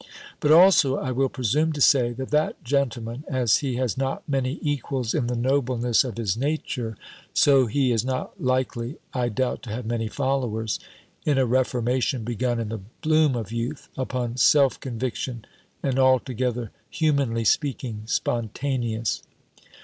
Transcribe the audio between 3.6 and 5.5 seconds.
has not many equals in the